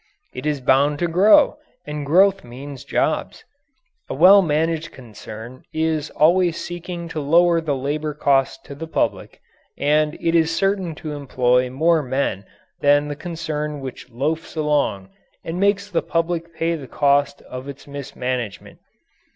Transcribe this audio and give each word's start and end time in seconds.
It 0.33 0.47
is 0.47 0.61
bound 0.61 0.97
to 0.97 1.07
grow, 1.07 1.59
and 1.85 2.07
growth 2.07 2.43
means 2.43 2.83
jobs. 2.83 3.45
A 4.09 4.15
well 4.15 4.41
managed 4.41 4.91
concern 4.91 5.61
is 5.75 6.09
always 6.09 6.57
seeking 6.57 7.07
to 7.09 7.19
lower 7.19 7.61
the 7.61 7.75
labour 7.75 8.15
cost 8.15 8.65
to 8.65 8.73
the 8.73 8.87
public; 8.87 9.39
and 9.77 10.17
it 10.19 10.33
is 10.33 10.49
certain 10.49 10.95
to 10.95 11.11
employ 11.13 11.69
more 11.69 12.01
men 12.01 12.45
than 12.79 13.09
the 13.09 13.15
concern 13.15 13.79
which 13.79 14.09
loafs 14.09 14.55
along 14.55 15.11
and 15.43 15.59
makes 15.59 15.87
the 15.87 16.01
public 16.01 16.51
pay 16.55 16.73
the 16.73 16.87
cost 16.87 17.43
of 17.43 17.67
its 17.69 17.85
mismanagement. 17.85 18.79